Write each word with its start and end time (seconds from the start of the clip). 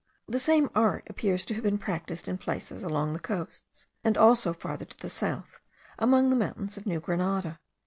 The 0.27 0.39
same 0.39 0.71
art 0.73 1.03
appears 1.11 1.45
to 1.45 1.53
have 1.53 1.61
been 1.61 1.77
practised 1.77 2.27
in 2.27 2.39
places 2.39 2.83
along 2.83 3.13
the 3.13 3.19
coasts, 3.19 3.85
and 4.03 4.17
also 4.17 4.51
farther 4.51 4.85
to 4.85 4.97
the 4.99 5.09
south, 5.09 5.59
among 5.99 6.31
the 6.31 6.35
mountains 6.35 6.75
of 6.75 6.87
New 6.87 6.99
Grenada.) 6.99 7.59